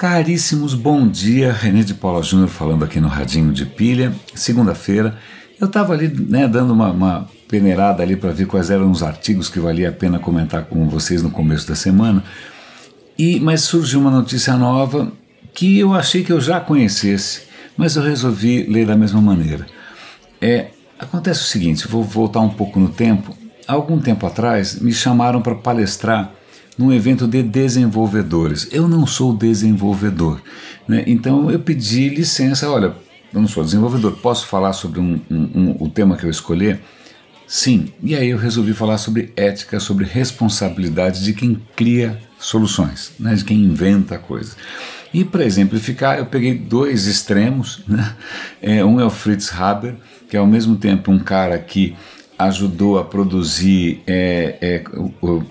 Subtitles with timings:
[0.00, 1.52] Caríssimos, bom dia.
[1.52, 4.14] René de Paula Júnior falando aqui no Radinho de Pilha.
[4.34, 5.18] Segunda-feira,
[5.60, 9.50] eu estava ali né, dando uma, uma peneirada ali para ver quais eram os artigos
[9.50, 12.24] que valia a pena comentar com vocês no começo da semana.
[13.18, 15.12] E mas surgiu uma notícia nova
[15.52, 17.42] que eu achei que eu já conhecesse,
[17.76, 19.66] mas eu resolvi ler da mesma maneira.
[20.40, 23.36] É, acontece o seguinte, vou voltar um pouco no tempo.
[23.68, 26.32] Algum tempo atrás me chamaram para palestrar
[26.80, 28.66] num evento de desenvolvedores.
[28.72, 30.40] Eu não sou desenvolvedor,
[30.88, 31.04] né?
[31.06, 32.70] então eu pedi licença.
[32.70, 32.94] Olha,
[33.34, 36.80] eu não sou desenvolvedor, posso falar sobre um, um, um, o tema que eu escolher?
[37.46, 43.34] Sim, e aí eu resolvi falar sobre ética, sobre responsabilidade de quem cria soluções, né?
[43.34, 44.56] de quem inventa coisas.
[45.12, 47.82] E para exemplificar, eu peguei dois extremos.
[47.86, 48.16] Né?
[48.62, 49.96] É, um é o Fritz Haber,
[50.30, 51.94] que é ao mesmo tempo um cara que
[52.38, 55.42] ajudou a produzir é, é, o,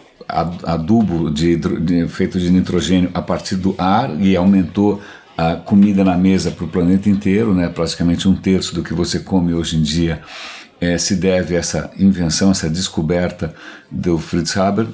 [0.64, 5.02] adubo de, de, feito de nitrogênio a partir do ar e aumentou
[5.36, 7.70] a comida na mesa para o planeta inteiro, né?
[7.70, 10.22] praticamente um terço do que você come hoje em dia
[10.82, 13.54] é, se deve a essa invenção, essa descoberta
[13.90, 14.88] do Fritz Haber.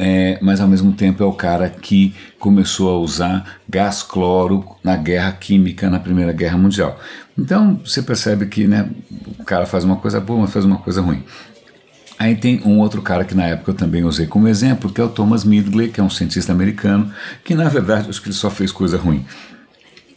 [0.00, 4.94] É, mas ao mesmo tempo é o cara que começou a usar gás cloro na
[4.96, 7.00] guerra química na Primeira Guerra Mundial.
[7.36, 8.88] Então você percebe que né,
[9.38, 11.24] o cara faz uma coisa boa, mas faz uma coisa ruim.
[12.18, 15.04] Aí tem um outro cara que na época eu também usei como exemplo, que é
[15.04, 17.12] o Thomas Midgley, que é um cientista americano,
[17.44, 19.24] que na verdade acho que ele só fez coisa ruim.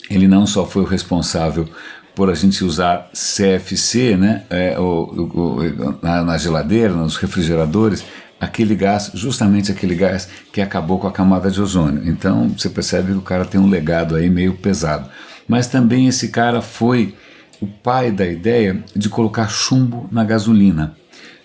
[0.10, 1.70] Ele não só foi o responsável
[2.16, 8.04] por a gente usar CFC né, é, o, o, na, na geladeira, nos refrigeradores,
[8.40, 12.02] aquele gás, justamente aquele gás que acabou com a camada de ozônio.
[12.10, 15.08] Então você percebe que o cara tem um legado aí meio pesado.
[15.48, 17.14] Mas também esse cara foi
[17.62, 20.96] o pai da ideia de colocar chumbo na gasolina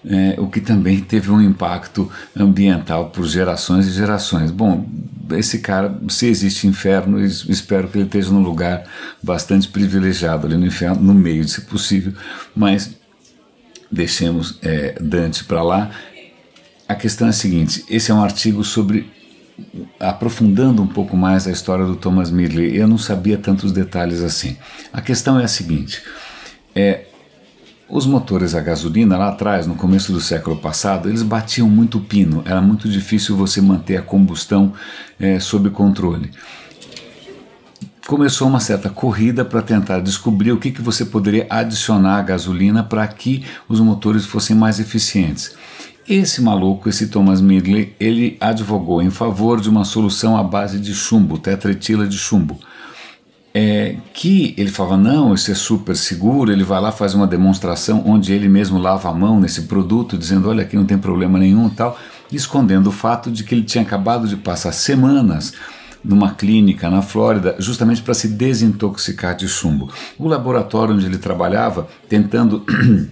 [0.08, 4.50] é, o que também teve um impacto ambiental por gerações e gerações.
[4.50, 4.86] Bom,
[5.32, 8.84] esse cara, se existe inferno, espero que ele esteja num lugar
[9.22, 12.12] bastante privilegiado ali no inferno, no meio, se possível,
[12.55, 12.95] mas
[13.90, 15.90] deixemos é, Dante para lá.
[16.89, 19.11] A questão é a seguinte: esse é um artigo sobre
[19.98, 22.77] aprofundando um pouco mais a história do Thomas Midley.
[22.77, 24.56] Eu não sabia tantos detalhes assim.
[24.92, 26.00] A questão é a seguinte:
[26.74, 27.06] é,
[27.89, 32.42] os motores a gasolina lá atrás, no começo do século passado, eles batiam muito pino,
[32.45, 34.73] era muito difícil você manter a combustão
[35.20, 36.33] é, sob controle.
[38.07, 42.83] Começou uma certa corrida para tentar descobrir o que, que você poderia adicionar à gasolina
[42.83, 45.55] para que os motores fossem mais eficientes.
[46.08, 50.95] Esse maluco, esse Thomas Midley, ele advogou em favor de uma solução à base de
[50.95, 52.58] chumbo, tetretila de chumbo
[53.58, 58.02] é, que ele falava, não, isso é super seguro, ele vai lá, faz uma demonstração
[58.05, 61.70] onde ele mesmo lava a mão nesse produto, dizendo, olha, aqui não tem problema nenhum
[61.70, 61.98] tal,
[62.30, 65.55] escondendo o fato de que ele tinha acabado de passar semanas
[66.05, 69.90] numa clínica na Flórida, justamente para se desintoxicar de chumbo.
[70.18, 72.62] O laboratório onde ele trabalhava, tentando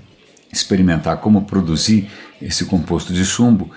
[0.53, 2.10] experimentar como produzir
[2.43, 3.71] esse composto de chumbo,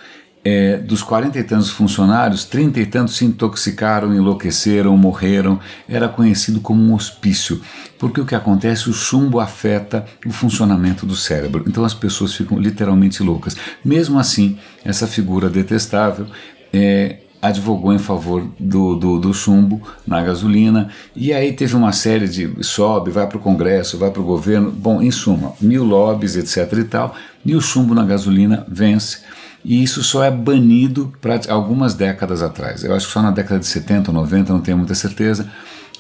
[0.50, 5.60] é, dos quarenta e tantos funcionários, trinta e tantos se intoxicaram, enlouqueceram, morreram.
[5.90, 7.60] Era conhecido como um hospício,
[8.00, 11.66] porque o que acontece, o chumbo afeta o funcionamento do cérebro.
[11.68, 13.58] Então as pessoas ficam literalmente loucas.
[13.84, 16.28] Mesmo assim, essa figura detestável
[16.72, 22.28] é, advogou em favor do, do, do, chumbo na gasolina e aí teve uma série
[22.28, 26.38] de sobe, vai para o Congresso, vai para o governo, bom, em suma, mil lobbies,
[26.38, 27.16] etc e tal,
[27.46, 29.20] e o chumbo na gasolina vence
[29.68, 32.86] e isso só é banido para algumas décadas atrás.
[32.86, 35.46] Eu acho que só na década de 70 ou 90, não tenho muita certeza.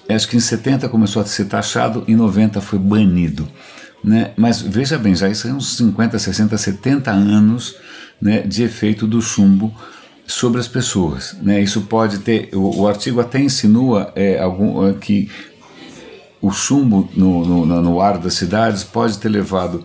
[0.07, 3.45] Eu acho que em 70 começou a ser taxado, em 90 foi banido.
[4.01, 4.31] Né?
[4.37, 7.75] Mas veja bem, já são uns 50, 60, 70 anos
[8.21, 9.75] né, de efeito do chumbo
[10.25, 11.35] sobre as pessoas.
[11.41, 11.59] Né?
[11.59, 12.49] Isso pode ter.
[12.53, 15.29] O, o artigo até insinua é, algum, é, que
[16.41, 19.83] o chumbo no, no, no ar das cidades pode ter levado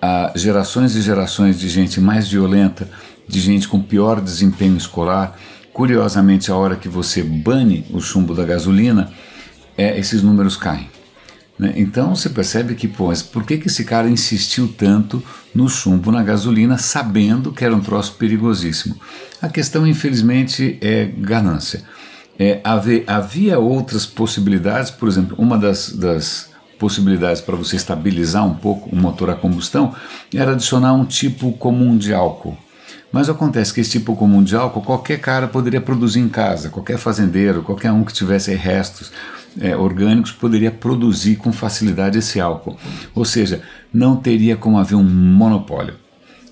[0.00, 2.88] a gerações e gerações de gente mais violenta,
[3.26, 5.38] de gente com pior desempenho escolar.
[5.72, 9.12] Curiosamente, a hora que você bane o chumbo da gasolina,
[9.76, 10.88] é, esses números caem.
[11.58, 11.72] Né?
[11.76, 15.22] Então você percebe que, pô, por que, que esse cara insistiu tanto
[15.54, 18.96] no chumbo na gasolina, sabendo que era um troço perigosíssimo?
[19.40, 21.84] A questão, infelizmente, é ganância.
[22.38, 28.54] É, havia, havia outras possibilidades, por exemplo, uma das, das possibilidades para você estabilizar um
[28.54, 29.94] pouco o motor a combustão
[30.34, 32.58] era adicionar um tipo comum de álcool.
[33.14, 36.98] Mas acontece que esse tipo comum de álcool qualquer cara poderia produzir em casa, qualquer
[36.98, 39.12] fazendeiro, qualquer um que tivesse restos
[39.60, 42.76] é, orgânicos poderia produzir com facilidade esse álcool.
[43.14, 43.62] Ou seja,
[43.92, 45.94] não teria como haver um monopólio.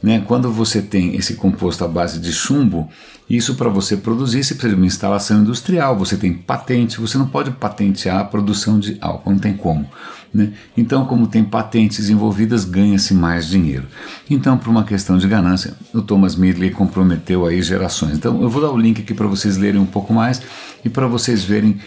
[0.03, 0.23] Né?
[0.27, 2.89] Quando você tem esse composto à base de chumbo
[3.31, 7.27] Isso para você produzir, você precisa de uma instalação industrial, você tem patente, você não
[7.27, 9.89] pode patentear a produção de álcool, não tem como.
[10.35, 10.53] Né?
[10.77, 13.87] Então, como tem patentes envolvidas, ganha-se mais dinheiro.
[14.29, 18.17] Então, por uma questão de ganância, o Thomas Midley comprometeu aí gerações.
[18.17, 20.43] Então, eu vou dar o link aqui para vocês lerem um pouco mais
[20.85, 21.79] e para vocês verem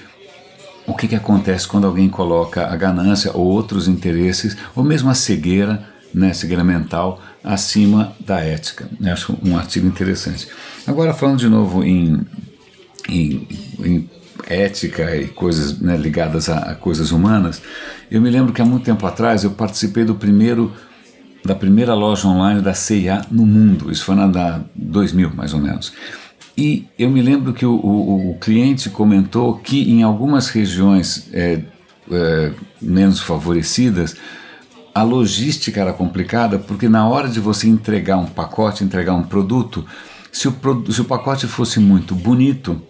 [0.88, 5.16] o que, que acontece quando alguém coloca a ganância ou outros interesses, ou mesmo a
[5.16, 5.84] cegueira,
[6.14, 8.90] né, cegueira mental, acima da ética.
[9.00, 10.48] Eu acho um artigo interessante.
[10.88, 12.20] Agora, falando de novo em,
[13.08, 13.48] em,
[13.80, 14.10] em
[14.48, 17.62] ética e coisas né, ligadas a, a, coisas humanas,
[18.10, 20.74] eu me lembro que há muito tempo atrás eu participei do primeiro
[21.44, 23.92] da primeira loja online da CIA no mundo.
[23.92, 25.94] Isso foi na da 2000, mais ou menos.
[26.58, 31.62] E eu me lembro que o, o, o cliente comentou que em algumas regiões é,
[32.12, 32.52] é,
[32.82, 34.16] menos favorecidas,
[34.96, 39.86] a logística era complicada porque na hora de você entregar um pacote, entregar um produto,
[40.32, 40.56] se o,
[40.90, 42.82] se o pacote fosse muito bonito,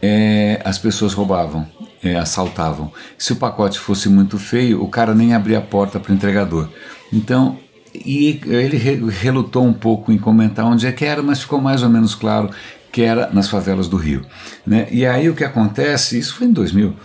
[0.00, 1.66] é, as pessoas roubavam,
[2.02, 2.90] é, assaltavam.
[3.18, 6.70] Se o pacote fosse muito feio, o cara nem abria a porta para o entregador.
[7.12, 7.58] Então,
[7.94, 8.78] e ele
[9.10, 12.48] relutou um pouco em comentar onde é que era, mas ficou mais ou menos claro
[12.90, 14.24] que era nas favelas do Rio.
[14.66, 14.88] Né?
[14.90, 16.96] E aí o que acontece, isso foi em 2000,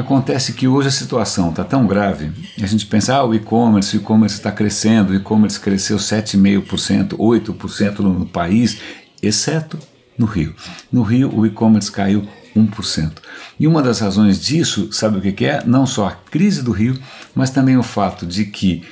[0.00, 2.30] acontece que hoje a situação está tão grave,
[2.62, 7.98] a gente pensa, ah, o e-commerce, o e-commerce está crescendo, o e-commerce cresceu 7,5%, 8%
[8.00, 8.78] no, no país,
[9.22, 9.78] exceto
[10.18, 10.54] no Rio.
[10.92, 13.12] No Rio o e-commerce caiu 1%.
[13.58, 15.62] E uma das razões disso, sabe o que é?
[15.64, 16.98] Não só a crise do Rio,
[17.34, 18.82] mas também o fato de que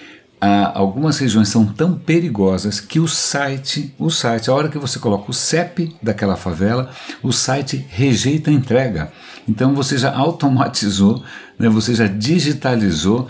[0.41, 4.99] ah, algumas regiões são tão perigosas que o site, o site, a hora que você
[4.99, 6.91] coloca o CEP daquela favela,
[7.23, 9.13] o site rejeita a entrega.
[9.49, 11.23] Então você já automatizou,
[11.59, 13.29] né, você já digitalizou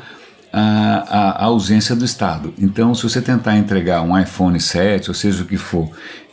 [0.53, 2.55] a, a, ausência do Estado.
[2.57, 5.91] Então, se você tentar entregar um iPhone 7, ou seja o que for,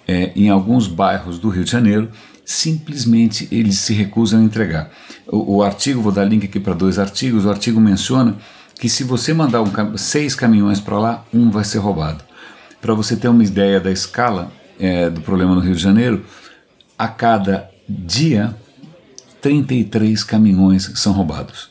[0.08, 2.10] é, em alguns bairros do Rio de Janeiro,
[2.46, 4.92] simplesmente eles se recusam a entregar.
[5.28, 8.36] O, o artigo, vou dar link aqui para dois artigos, o artigo menciona
[8.80, 12.24] que se você mandar um, seis caminhões para lá, um vai ser roubado.
[12.80, 16.26] Para você ter uma ideia da escala é, do problema no Rio de Janeiro,
[16.98, 18.56] a cada dia
[19.42, 21.70] 33 caminhões são roubados.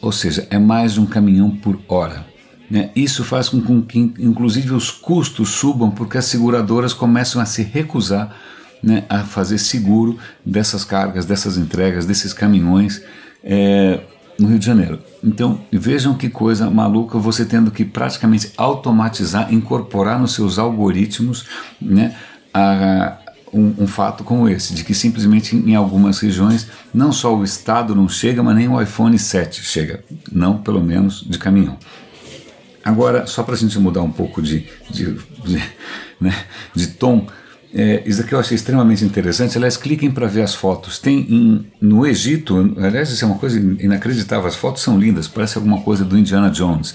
[0.00, 2.26] Ou seja, é mais de um caminhão por hora.
[2.70, 2.90] Né?
[2.96, 8.34] Isso faz com que, inclusive, os custos subam porque as seguradoras começam a se recusar
[8.82, 13.02] né, a fazer seguro dessas cargas, dessas entregas, desses caminhões.
[13.42, 14.00] É,
[14.38, 15.00] no Rio de Janeiro.
[15.24, 21.46] Então vejam que coisa maluca você tendo que praticamente automatizar, incorporar nos seus algoritmos
[21.80, 22.14] né,
[22.52, 23.16] a,
[23.56, 27.94] um, um, fato como esse, de que simplesmente em algumas regiões não só o Estado
[27.94, 31.78] não chega, mas nem o iPhone 7 chega, não pelo menos de caminhão.
[32.84, 35.14] Agora, só para a gente mudar um pouco de, de,
[35.44, 35.62] de,
[36.20, 36.34] né,
[36.74, 37.26] de tom,
[37.74, 39.58] é, isso aqui eu achei extremamente interessante.
[39.58, 40.98] Aliás, cliquem para ver as fotos.
[40.98, 44.46] Tem em, no Egito, aliás, isso é uma coisa inacreditável.
[44.46, 46.94] As fotos são lindas, parece alguma coisa do Indiana Jones.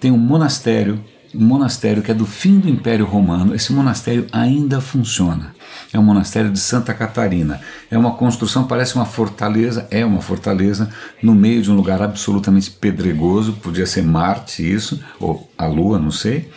[0.00, 1.02] Tem um monastério,
[1.34, 3.54] monastério que é do fim do Império Romano.
[3.54, 5.54] Esse monastério ainda funciona.
[5.92, 7.60] É o monastério de Santa Catarina.
[7.90, 10.90] É uma construção, parece uma fortaleza, é uma fortaleza
[11.22, 13.54] no meio de um lugar absolutamente pedregoso.
[13.54, 16.48] Podia ser Marte, isso, ou a Lua, não sei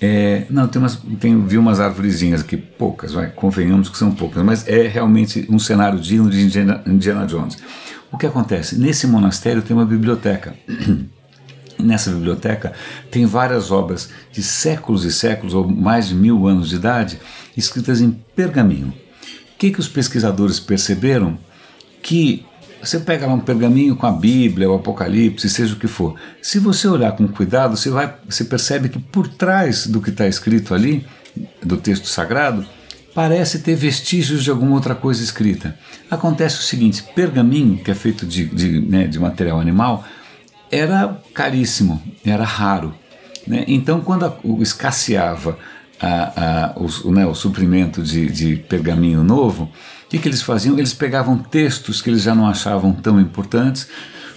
[0.00, 4.44] é, não, tem umas, tem, vi umas árvorezinhas aqui, poucas, vai, convenhamos que são poucas,
[4.44, 7.58] mas é realmente um cenário digno de Indiana, Indiana Jones.
[8.10, 8.78] O que acontece?
[8.78, 10.54] Nesse monastério tem uma biblioteca.
[11.78, 12.72] Nessa biblioteca
[13.10, 17.20] tem várias obras de séculos e séculos, ou mais de mil anos de idade,
[17.56, 18.88] escritas em pergaminho.
[18.88, 21.38] O que, que os pesquisadores perceberam?
[22.02, 22.44] Que
[22.80, 26.14] você pega lá um pergaminho com a Bíblia, o Apocalipse, seja o que for.
[26.40, 30.26] Se você olhar com cuidado, você, vai, você percebe que por trás do que está
[30.26, 31.04] escrito ali,
[31.62, 32.64] do texto sagrado,
[33.14, 35.76] parece ter vestígios de alguma outra coisa escrita.
[36.10, 40.04] Acontece o seguinte: pergaminho, que é feito de, de, né, de material animal,
[40.70, 42.94] era caríssimo, era raro.
[43.46, 43.64] Né?
[43.66, 45.58] Então, quando a, o escasseava
[46.00, 50.78] a, a, o, né, o suprimento de, de pergaminho novo, o que, que eles faziam?
[50.78, 53.88] Eles pegavam textos que eles já não achavam tão importantes,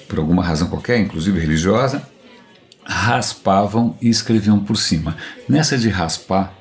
[0.08, 2.06] por alguma razão qualquer, inclusive religiosa,
[2.84, 5.16] raspavam e escreviam por cima.
[5.48, 6.54] Nessa de raspar,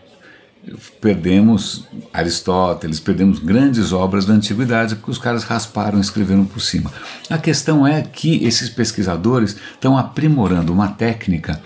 [1.01, 6.93] perdemos Aristóteles, perdemos grandes obras da antiguidade porque os caras rasparam e escreveram por cima.
[7.29, 11.61] A questão é que esses pesquisadores estão aprimorando uma técnica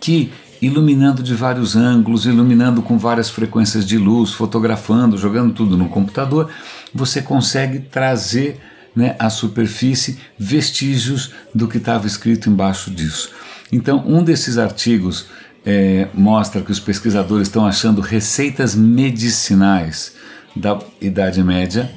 [0.00, 5.88] que iluminando de vários ângulos, iluminando com várias frequências de luz, fotografando, jogando tudo no
[5.88, 6.50] computador,
[6.94, 8.60] você consegue trazer
[8.94, 13.30] né, à superfície vestígios do que estava escrito embaixo disso.
[13.72, 15.26] Então, um desses artigos
[15.64, 20.14] é, mostra que os pesquisadores estão achando receitas medicinais
[20.56, 21.90] da Idade Média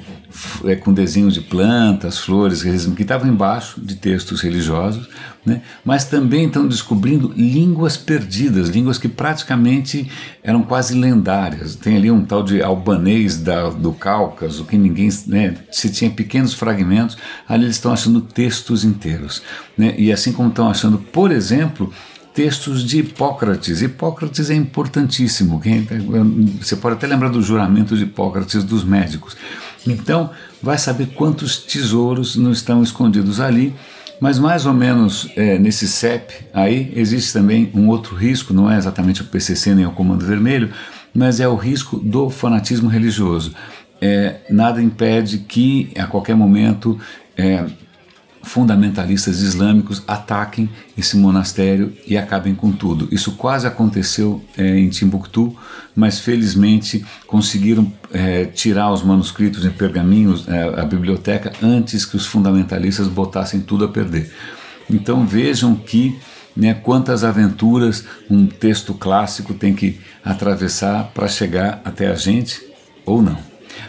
[0.64, 5.08] é, com desenhos de plantas, flores, que estavam embaixo de textos religiosos,
[5.46, 5.62] né?
[5.84, 10.10] mas também estão descobrindo línguas perdidas, línguas que praticamente
[10.42, 11.76] eram quase lendárias.
[11.76, 15.08] Tem ali um tal de albanês da, do Cáucaso, que ninguém.
[15.26, 15.54] Né?
[15.70, 17.16] se tinha pequenos fragmentos,
[17.48, 19.42] ali eles estão achando textos inteiros.
[19.78, 19.94] Né?
[19.96, 21.92] E assim como estão achando, por exemplo,
[22.34, 23.80] textos de Hipócrates.
[23.80, 25.62] Hipócrates é importantíssimo.
[26.60, 29.36] Você pode até lembrar do juramento de Hipócrates dos médicos.
[29.86, 33.72] Então, vai saber quantos tesouros não estão escondidos ali.
[34.20, 38.76] Mas mais ou menos é, nesse CEP aí existe também um outro risco, não é
[38.76, 40.70] exatamente o PCC nem o Comando Vermelho,
[41.12, 43.54] mas é o risco do fanatismo religioso.
[44.00, 46.98] É, nada impede que a qualquer momento
[47.36, 47.64] é,
[48.44, 53.08] fundamentalistas islâmicos ataquem esse monastério e acabem com tudo.
[53.10, 55.56] Isso quase aconteceu é, em Timbuktu,
[55.96, 62.26] mas felizmente conseguiram é, tirar os manuscritos em pergaminhos, é, a biblioteca, antes que os
[62.26, 64.30] fundamentalistas botassem tudo a perder.
[64.88, 66.16] Então vejam que
[66.56, 72.62] né, quantas aventuras um texto clássico tem que atravessar para chegar até a gente
[73.04, 73.38] ou não.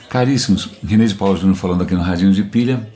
[0.09, 2.94] Caríssimos, René de Paulo Júnior falando aqui no Radinho de Pilha.